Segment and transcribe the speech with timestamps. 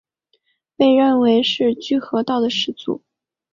[0.75, 3.03] 被认为是居合道的始祖。